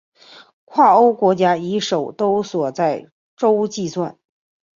[0.65, 4.17] 跨洲国家以首都所在洲计算。